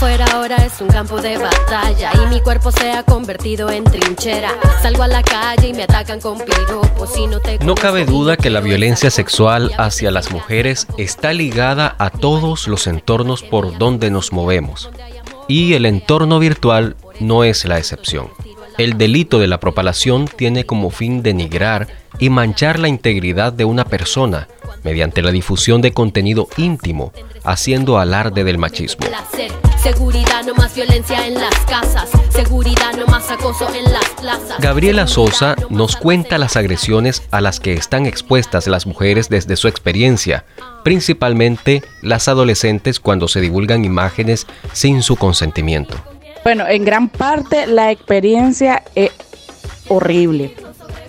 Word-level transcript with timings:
Afuera 0.00 0.24
ahora 0.32 0.56
es 0.64 0.80
un 0.80 0.88
campo 0.88 1.20
de 1.20 1.36
batalla 1.36 2.10
y 2.14 2.34
mi 2.34 2.40
cuerpo 2.40 2.72
se 2.72 2.90
ha 2.90 3.02
convertido 3.02 3.68
en 3.68 3.84
trinchera. 3.84 4.50
Salgo 4.80 5.02
a 5.02 5.08
la 5.08 5.22
calle 5.22 5.68
y 5.68 5.74
me 5.74 5.82
atacan 5.82 6.22
con 6.22 6.38
piropos 6.38 7.18
y 7.18 7.26
no 7.26 7.38
te 7.38 7.58
No 7.58 7.74
cabe 7.74 8.06
duda 8.06 8.38
que 8.38 8.48
la 8.48 8.60
violencia 8.60 9.10
sexual 9.10 9.70
hacia 9.76 10.10
las 10.10 10.32
mujeres 10.32 10.86
está 10.96 11.34
ligada 11.34 11.96
a 11.98 12.08
todos 12.08 12.66
los 12.66 12.86
entornos 12.86 13.42
por 13.42 13.76
donde 13.76 14.10
nos 14.10 14.32
movemos. 14.32 14.88
Y 15.48 15.74
el 15.74 15.84
entorno 15.84 16.38
virtual 16.38 16.96
no 17.20 17.44
es 17.44 17.66
la 17.66 17.76
excepción. 17.76 18.28
El 18.78 18.96
delito 18.96 19.38
de 19.38 19.48
la 19.48 19.60
propalación 19.60 20.28
tiene 20.34 20.64
como 20.64 20.88
fin 20.88 21.22
denigrar 21.22 21.88
y 22.18 22.30
manchar 22.30 22.78
la 22.78 22.88
integridad 22.88 23.52
de 23.52 23.66
una 23.66 23.84
persona 23.84 24.48
mediante 24.82 25.20
la 25.20 25.30
difusión 25.30 25.82
de 25.82 25.92
contenido 25.92 26.48
íntimo, 26.56 27.12
haciendo 27.44 27.98
alarde 27.98 28.44
del 28.44 28.56
machismo. 28.56 29.06
Seguridad, 29.82 30.44
no 30.44 30.54
más 30.56 30.74
violencia 30.74 31.26
en 31.26 31.34
las 31.34 31.54
casas. 31.60 32.10
Seguridad, 32.28 32.92
no 32.98 33.06
más 33.06 33.30
acoso 33.30 33.66
en 33.74 33.90
las 33.90 34.04
plazas. 34.20 34.60
Gabriela 34.60 35.06
Sosa 35.06 35.56
nos 35.70 35.96
cuenta 35.96 36.36
las 36.36 36.56
agresiones 36.56 37.22
a 37.30 37.40
las 37.40 37.60
que 37.60 37.72
están 37.72 38.04
expuestas 38.04 38.66
las 38.66 38.86
mujeres 38.86 39.30
desde 39.30 39.56
su 39.56 39.68
experiencia, 39.68 40.44
principalmente 40.84 41.82
las 42.02 42.28
adolescentes 42.28 43.00
cuando 43.00 43.26
se 43.26 43.40
divulgan 43.40 43.86
imágenes 43.86 44.46
sin 44.74 45.02
su 45.02 45.16
consentimiento. 45.16 45.96
Bueno, 46.44 46.68
en 46.68 46.84
gran 46.84 47.08
parte 47.08 47.66
la 47.66 47.90
experiencia 47.90 48.82
es 48.94 49.12
horrible. 49.88 50.56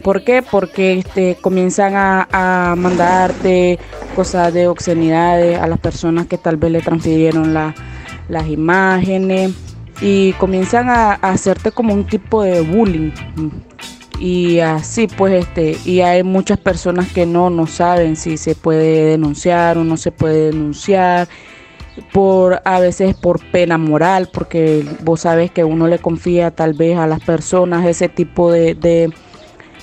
¿Por 0.02 0.23
qué? 0.23 0.41
Porque 0.41 0.94
este, 0.99 1.35
comienzan 1.41 1.95
a, 1.95 2.27
a 2.31 2.75
mandarte 2.77 3.80
cosas 4.16 4.53
de 4.53 4.67
obscenidades 4.67 5.59
a 5.59 5.67
las 5.67 5.80
personas 5.80 6.27
que 6.27 6.38
tal 6.38 6.55
vez 6.55 6.72
le 6.72 6.81
transfirieron 6.81 7.53
la, 7.53 7.75
las 8.30 8.47
imágenes 8.47 9.52
y 10.02 10.33
comienzan 10.33 10.89
a, 10.89 11.14
hacerte 11.14 11.72
como 11.72 11.94
un 11.94 12.05
tipo 12.05 12.44
de 12.44 12.61
bullying. 12.61 13.11
Y 14.19 14.59
así 14.59 15.08
pues 15.08 15.45
este, 15.45 15.77
y 15.83 16.02
hay 16.02 16.23
muchas 16.23 16.59
personas 16.59 17.11
que 17.11 17.25
no, 17.25 17.49
no 17.49 17.66
saben 17.66 18.16
si 18.16 18.38
se 18.38 18.53
puede 18.55 19.05
denunciar 19.05 19.77
o 19.77 19.83
no 19.83 19.97
se 19.97 20.11
puede 20.11 20.52
denunciar 20.52 21.27
por 22.11 22.61
a 22.66 22.80
veces 22.80 23.16
por 23.16 23.44
pena 23.52 23.77
moral, 23.77 24.30
porque 24.31 24.86
vos 25.03 25.22
sabes 25.22 25.52
que 25.52 25.64
uno 25.64 25.88
le 25.88 25.99
confía 25.99 26.52
tal 26.52 26.73
vez 26.73 26.97
a 26.97 27.08
las 27.08 27.22
personas 27.22 27.86
ese 27.86 28.09
tipo 28.09 28.52
de, 28.52 28.75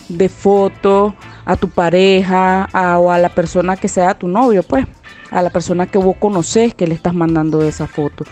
de, 0.09 0.29
foto, 0.29 1.15
a 1.45 1.57
tu 1.57 1.69
pareja 1.69 2.69
o 2.99 3.11
a 3.11 3.19
la 3.19 3.29
persona 3.29 3.77
que 3.77 3.89
sea 3.89 4.15
tu 4.15 4.29
novio, 4.29 4.63
pues, 4.63 4.87
a 5.31 5.43
la 5.43 5.51
persona 5.51 5.87
que 5.87 5.99
vos 5.99 6.17
conoces 6.19 6.75
que 6.75 6.87
le 6.87 6.95
estás 6.95 7.15
mandando 7.15 7.63
esa 7.63 7.87
foto. 7.87 8.25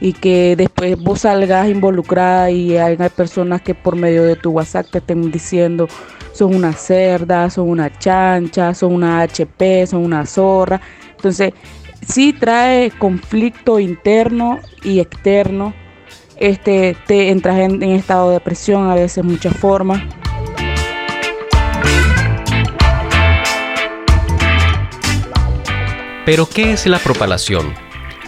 Y 0.00 0.12
que 0.12 0.54
después 0.56 0.98
vos 0.98 1.20
salgas 1.20 1.68
involucrada 1.68 2.50
y 2.50 2.76
hay 2.76 2.96
personas 3.16 3.62
que 3.62 3.74
por 3.74 3.96
medio 3.96 4.24
de 4.24 4.36
tu 4.36 4.50
WhatsApp 4.50 4.86
te 4.90 4.98
estén 4.98 5.30
diciendo 5.30 5.88
son 6.34 6.54
una 6.54 6.72
cerda, 6.72 7.48
son 7.48 7.70
una 7.70 7.96
chancha, 7.96 8.74
son 8.74 8.92
una 8.92 9.22
HP, 9.22 9.86
son 9.86 10.04
una 10.04 10.26
zorra. 10.26 10.80
Entonces, 11.16 11.54
sí 12.06 12.32
trae 12.32 12.90
conflicto 12.90 13.78
interno 13.78 14.58
y 14.82 14.98
externo. 14.98 15.72
Este, 16.36 16.96
te 17.06 17.30
entras 17.30 17.60
en, 17.60 17.82
en 17.82 17.90
estado 17.90 18.28
de 18.28 18.34
depresión 18.34 18.90
a 18.90 18.96
veces 18.96 19.24
muchas 19.24 19.56
formas. 19.56 20.02
Pero 26.24 26.48
¿qué 26.48 26.72
es 26.72 26.86
la 26.86 26.98
propalación? 26.98 27.74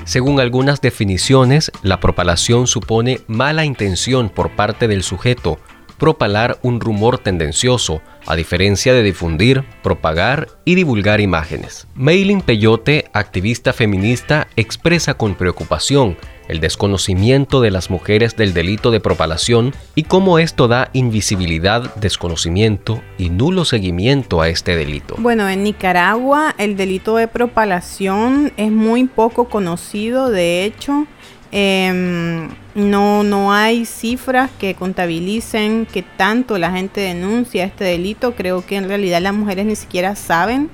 Según 0.04 0.38
algunas 0.38 0.82
definiciones, 0.82 1.72
la 1.82 1.98
propalación 1.98 2.66
supone 2.66 3.22
mala 3.26 3.64
intención 3.64 4.28
por 4.28 4.54
parte 4.54 4.86
del 4.86 5.02
sujeto, 5.02 5.58
propalar 5.96 6.58
un 6.60 6.78
rumor 6.78 7.16
tendencioso, 7.16 8.02
a 8.26 8.36
diferencia 8.36 8.92
de 8.92 9.02
difundir, 9.02 9.64
propagar 9.82 10.48
y 10.66 10.74
divulgar 10.74 11.22
imágenes. 11.22 11.86
Maylin 11.94 12.42
Peyote, 12.42 13.06
activista 13.14 13.72
feminista, 13.72 14.46
expresa 14.56 15.14
con 15.14 15.34
preocupación 15.34 16.18
el 16.48 16.60
desconocimiento 16.60 17.60
de 17.60 17.70
las 17.70 17.90
mujeres 17.90 18.36
del 18.36 18.54
delito 18.54 18.90
de 18.90 19.00
propalación 19.00 19.74
y 19.94 20.04
cómo 20.04 20.38
esto 20.38 20.68
da 20.68 20.90
invisibilidad, 20.92 21.94
desconocimiento 21.96 23.02
y 23.18 23.30
nulo 23.30 23.64
seguimiento 23.64 24.40
a 24.40 24.48
este 24.48 24.76
delito. 24.76 25.16
Bueno, 25.18 25.48
en 25.48 25.62
Nicaragua 25.64 26.54
el 26.58 26.76
delito 26.76 27.16
de 27.16 27.28
propalación 27.28 28.52
es 28.56 28.70
muy 28.70 29.04
poco 29.04 29.48
conocido, 29.48 30.30
de 30.30 30.64
hecho, 30.64 31.06
eh, 31.52 32.48
no, 32.74 33.22
no 33.22 33.52
hay 33.52 33.86
cifras 33.86 34.50
que 34.58 34.74
contabilicen 34.74 35.86
que 35.86 36.02
tanto 36.02 36.58
la 36.58 36.72
gente 36.72 37.00
denuncia 37.00 37.64
este 37.64 37.84
delito. 37.84 38.34
Creo 38.34 38.66
que 38.66 38.76
en 38.76 38.88
realidad 38.88 39.22
las 39.22 39.32
mujeres 39.32 39.64
ni 39.64 39.76
siquiera 39.76 40.16
saben 40.16 40.68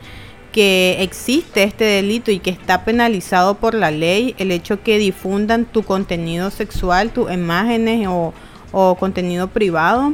que 0.53 0.99
existe 1.01 1.63
este 1.63 1.85
delito 1.85 2.31
y 2.31 2.39
que 2.39 2.51
está 2.51 2.85
penalizado 2.85 3.57
por 3.57 3.75
la 3.75 3.91
ley 3.91 4.35
el 4.39 4.53
hecho 4.53 4.83
que 4.83 4.99
difundan 4.99 5.65
tu 5.65 5.83
contenido 5.83 6.51
sexual, 6.51 7.11
tus 7.11 7.33
imágenes 7.33 8.07
o, 8.09 8.35
o 8.71 8.95
contenido 8.97 9.49
privado. 9.49 10.13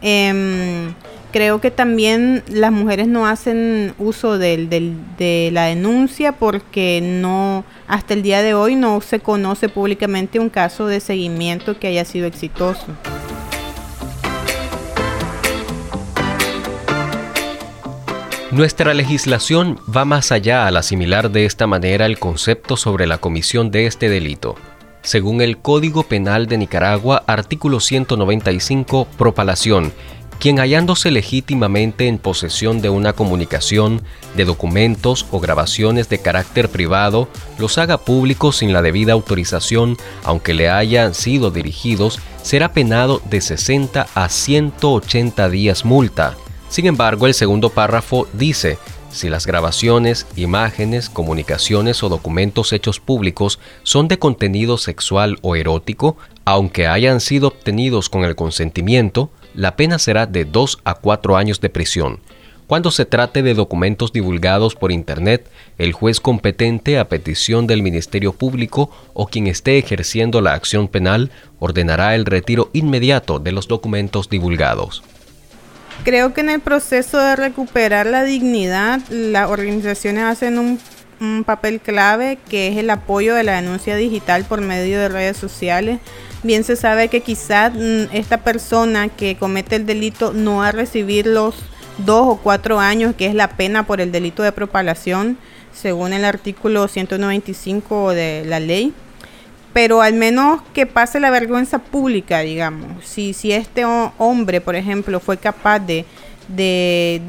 Eh, 0.00 0.92
creo 1.32 1.60
que 1.60 1.70
también 1.70 2.44
las 2.48 2.70
mujeres 2.70 3.08
no 3.08 3.26
hacen 3.26 3.94
uso 3.98 4.38
del, 4.38 4.68
del, 4.68 4.94
de 5.18 5.50
la 5.52 5.64
denuncia 5.64 6.32
porque 6.32 7.00
no 7.02 7.64
hasta 7.88 8.14
el 8.14 8.22
día 8.22 8.42
de 8.42 8.54
hoy 8.54 8.76
no 8.76 9.00
se 9.00 9.18
conoce 9.18 9.68
públicamente 9.68 10.38
un 10.38 10.50
caso 10.50 10.86
de 10.86 11.00
seguimiento 11.00 11.78
que 11.78 11.88
haya 11.88 12.04
sido 12.04 12.26
exitoso. 12.26 12.86
Nuestra 18.52 18.92
legislación 18.92 19.80
va 19.96 20.04
más 20.04 20.30
allá 20.30 20.66
al 20.66 20.76
asimilar 20.76 21.30
de 21.30 21.46
esta 21.46 21.66
manera 21.66 22.04
el 22.04 22.18
concepto 22.18 22.76
sobre 22.76 23.06
la 23.06 23.16
comisión 23.16 23.70
de 23.70 23.86
este 23.86 24.10
delito. 24.10 24.56
Según 25.00 25.40
el 25.40 25.56
Código 25.56 26.02
Penal 26.02 26.46
de 26.48 26.58
Nicaragua, 26.58 27.24
artículo 27.26 27.80
195, 27.80 29.08
propalación, 29.16 29.90
quien 30.38 30.58
hallándose 30.58 31.10
legítimamente 31.10 32.08
en 32.08 32.18
posesión 32.18 32.82
de 32.82 32.90
una 32.90 33.14
comunicación, 33.14 34.02
de 34.36 34.44
documentos 34.44 35.24
o 35.30 35.40
grabaciones 35.40 36.10
de 36.10 36.18
carácter 36.18 36.68
privado, 36.68 37.28
los 37.58 37.78
haga 37.78 37.96
públicos 37.96 38.58
sin 38.58 38.74
la 38.74 38.82
debida 38.82 39.14
autorización, 39.14 39.96
aunque 40.24 40.52
le 40.52 40.68
hayan 40.68 41.14
sido 41.14 41.50
dirigidos, 41.50 42.20
será 42.42 42.74
penado 42.74 43.22
de 43.30 43.40
60 43.40 44.08
a 44.14 44.28
180 44.28 45.48
días 45.48 45.86
multa. 45.86 46.36
Sin 46.72 46.86
embargo, 46.86 47.26
el 47.26 47.34
segundo 47.34 47.68
párrafo 47.68 48.26
dice, 48.32 48.78
si 49.10 49.28
las 49.28 49.46
grabaciones, 49.46 50.26
imágenes, 50.36 51.10
comunicaciones 51.10 52.02
o 52.02 52.08
documentos 52.08 52.72
hechos 52.72 52.98
públicos 52.98 53.58
son 53.82 54.08
de 54.08 54.18
contenido 54.18 54.78
sexual 54.78 55.38
o 55.42 55.54
erótico, 55.54 56.16
aunque 56.46 56.86
hayan 56.86 57.20
sido 57.20 57.48
obtenidos 57.48 58.08
con 58.08 58.24
el 58.24 58.36
consentimiento, 58.36 59.28
la 59.54 59.76
pena 59.76 59.98
será 59.98 60.24
de 60.24 60.46
2 60.46 60.78
a 60.84 60.94
4 60.94 61.36
años 61.36 61.60
de 61.60 61.68
prisión. 61.68 62.20
Cuando 62.66 62.90
se 62.90 63.04
trate 63.04 63.42
de 63.42 63.52
documentos 63.52 64.14
divulgados 64.14 64.74
por 64.74 64.92
Internet, 64.92 65.50
el 65.76 65.92
juez 65.92 66.20
competente 66.20 66.98
a 66.98 67.06
petición 67.06 67.66
del 67.66 67.82
Ministerio 67.82 68.32
Público 68.32 68.90
o 69.12 69.26
quien 69.26 69.46
esté 69.46 69.76
ejerciendo 69.76 70.40
la 70.40 70.54
acción 70.54 70.88
penal 70.88 71.32
ordenará 71.58 72.14
el 72.14 72.24
retiro 72.24 72.70
inmediato 72.72 73.40
de 73.40 73.52
los 73.52 73.68
documentos 73.68 74.30
divulgados. 74.30 75.02
Creo 76.04 76.34
que 76.34 76.40
en 76.40 76.50
el 76.50 76.60
proceso 76.60 77.18
de 77.18 77.36
recuperar 77.36 78.06
la 78.06 78.24
dignidad, 78.24 79.00
las 79.08 79.48
organizaciones 79.48 80.24
hacen 80.24 80.58
un, 80.58 80.78
papel 81.46 81.78
clave 81.78 82.36
que 82.48 82.66
es 82.66 82.76
el 82.76 82.90
apoyo 82.90 83.36
de 83.36 83.44
la 83.44 83.54
denuncia 83.54 83.94
digital 83.94 84.44
por 84.44 84.60
medio 84.60 84.98
de 84.98 85.08
redes 85.08 85.36
sociales. 85.36 86.00
Bien 86.42 86.64
se 86.64 86.74
sabe 86.74 87.06
que 87.06 87.20
quizás 87.20 87.72
esta 88.12 88.38
persona 88.38 89.08
que 89.08 89.36
comete 89.36 89.76
el 89.76 89.86
delito 89.86 90.32
no 90.32 90.56
va 90.56 90.68
a 90.68 90.72
recibir 90.72 91.28
los 91.28 91.54
dos 91.98 92.26
o 92.26 92.40
cuatro 92.42 92.80
años 92.80 93.14
que 93.14 93.26
es 93.26 93.36
la 93.36 93.56
pena 93.56 93.86
por 93.86 94.00
el 94.00 94.10
delito 94.10 94.42
de 94.42 94.50
propalación, 94.50 95.38
según 95.72 96.12
el 96.12 96.24
artículo 96.24 96.88
195 96.88 98.10
de 98.14 98.42
la 98.44 98.58
ley 98.58 98.92
pero 99.72 100.02
al 100.02 100.14
menos 100.14 100.60
que 100.74 100.86
pase 100.86 101.20
la 101.20 101.30
vergüenza 101.30 101.78
pública, 101.78 102.40
digamos. 102.40 103.04
Si, 103.04 103.32
si 103.32 103.52
este 103.52 103.84
hombre, 103.84 104.60
por 104.60 104.76
ejemplo, 104.76 105.18
fue 105.20 105.38
capaz 105.38 105.78
de, 105.80 106.04
de 106.48 107.22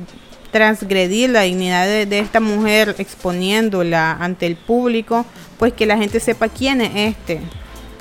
transgredir 0.51 1.29
la 1.29 1.41
dignidad 1.41 1.85
de, 1.85 2.05
de, 2.05 2.19
esta 2.19 2.39
mujer 2.39 2.95
exponiéndola 2.97 4.11
ante 4.11 4.45
el 4.45 4.55
público, 4.55 5.25
pues 5.57 5.73
que 5.73 5.85
la 5.85 5.97
gente 5.97 6.19
sepa 6.19 6.49
quién 6.49 6.81
es 6.81 7.15
este, 7.15 7.39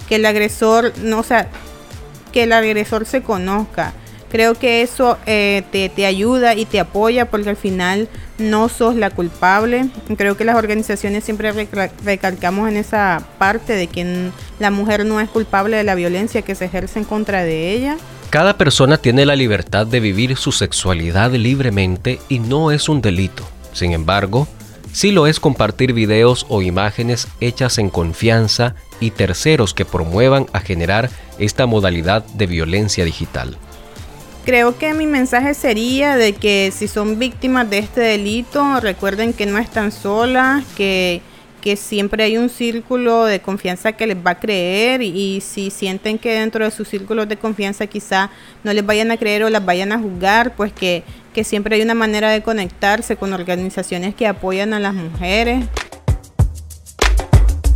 que 0.09 0.17
el 0.17 0.27
agresor, 0.27 0.93
no, 0.99 1.23
sea, 1.23 1.49
que 2.33 2.45
el 2.45 2.53
agresor 2.53 3.06
se 3.06 3.23
conozca. 3.23 3.93
Creo 4.32 4.55
que 4.55 4.81
eso 4.81 5.19
eh, 5.26 5.62
te, 5.70 5.90
te, 5.90 6.06
ayuda 6.06 6.55
y 6.55 6.64
te 6.64 6.81
apoya 6.81 7.26
porque 7.31 7.50
al 7.50 7.56
final 7.56 8.08
no 8.38 8.70
sos 8.70 8.96
la 8.96 9.11
culpable. 9.11 9.90
Creo 10.17 10.38
que 10.38 10.46
las 10.46 10.56
organizaciones 10.56 11.23
siempre 11.23 11.52
recalcamos 12.02 12.67
en 12.70 12.79
esa 12.79 13.23
parte 13.37 13.75
de 13.75 13.88
que 13.88 14.31
la 14.58 14.70
mujer 14.70 15.05
no 15.05 15.20
es 15.20 15.29
culpable 15.29 15.76
de 15.76 15.84
la 15.84 15.94
violencia 15.94 16.40
que 16.40 16.55
se 16.55 16.64
ejerce 16.64 16.99
en 16.99 17.05
contra 17.05 17.44
de 17.44 17.73
ella. 17.73 17.99
Cada 18.31 18.56
persona 18.56 18.96
tiene 18.96 19.26
la 19.26 19.37
libertad 19.37 19.87
de 19.87 20.00
vivir 20.00 20.35
su 20.38 20.50
sexualidad 20.50 21.32
libremente 21.32 22.19
y 22.31 22.38
no 22.38 22.70
es 22.70 22.88
un 22.88 23.02
delito. 23.02 23.46
Sin 23.75 23.93
embargo, 23.93 24.49
sí 24.94 25.12
lo 25.12 25.26
es 25.26 25.40
compartir 25.40 25.93
videos 25.93 26.46
o 26.49 26.62
imágenes 26.62 27.28
hechas 27.43 27.76
en 27.76 27.90
confianza 27.90 28.76
y 28.99 29.11
terceros 29.11 29.75
que 29.75 29.85
promuevan 29.85 30.46
a 30.55 30.61
generar 30.61 31.11
esta 31.38 31.67
modalidad 31.67 32.25
de 32.25 32.46
violencia 32.46 33.05
digital. 33.05 33.58
Creo 34.44 34.77
que 34.77 34.93
mi 34.93 35.06
mensaje 35.06 35.55
sería 35.55 36.17
de 36.17 36.33
que 36.33 36.73
si 36.75 36.89
son 36.89 37.21
víctimas 37.21 37.71
de 37.71 37.79
este 37.79 38.00
delito, 38.00 38.81
recuerden 38.81 39.33
que 39.33 39.47
no 39.47 39.56
están 39.56 39.93
solas, 39.93 40.65
que, 40.77 41.23
que 41.61 41.77
siempre 41.77 42.25
hay 42.25 42.37
un 42.37 42.49
círculo 42.49 43.25
de 43.25 43.41
confianza 43.41 43.93
que 43.93 44.05
les 44.05 44.17
va 44.17 44.33
a 44.33 44.41
creer 44.41 45.00
y, 45.00 45.41
si 45.41 45.71
sienten 45.71 46.19
que 46.19 46.33
dentro 46.33 46.65
de 46.65 46.73
sus 46.73 46.89
círculos 46.89 47.29
de 47.29 47.37
confianza 47.37 47.87
quizá 47.87 48.31
no 48.65 48.73
les 48.73 48.85
vayan 48.85 49.12
a 49.12 49.17
creer 49.17 49.44
o 49.44 49.49
las 49.49 49.65
vayan 49.65 49.93
a 49.93 49.99
juzgar, 50.00 50.56
pues 50.56 50.73
que, 50.73 51.05
que 51.33 51.45
siempre 51.45 51.77
hay 51.77 51.83
una 51.83 51.95
manera 51.95 52.31
de 52.31 52.43
conectarse 52.43 53.15
con 53.15 53.33
organizaciones 53.33 54.12
que 54.17 54.27
apoyan 54.27 54.75
a 54.75 54.81
las 54.81 54.93
mujeres. 54.93 55.65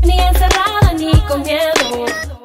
Ni 0.05 0.19
encerrada 0.19 0.93
ni 0.99 1.13
con 1.29 1.43
miedo 1.43 2.36